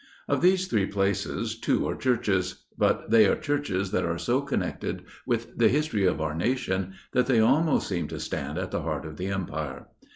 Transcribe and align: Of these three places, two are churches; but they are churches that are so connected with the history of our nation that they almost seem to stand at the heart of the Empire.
Of 0.27 0.41
these 0.41 0.65
three 0.65 0.87
places, 0.87 1.55
two 1.59 1.87
are 1.87 1.95
churches; 1.95 2.63
but 2.75 3.11
they 3.11 3.27
are 3.27 3.35
churches 3.35 3.91
that 3.91 4.03
are 4.03 4.17
so 4.17 4.41
connected 4.41 5.03
with 5.27 5.55
the 5.55 5.67
history 5.69 6.05
of 6.07 6.19
our 6.19 6.33
nation 6.33 6.93
that 7.11 7.27
they 7.27 7.39
almost 7.39 7.87
seem 7.87 8.07
to 8.07 8.19
stand 8.19 8.57
at 8.57 8.71
the 8.71 8.81
heart 8.81 9.05
of 9.05 9.17
the 9.17 9.27
Empire. 9.27 9.85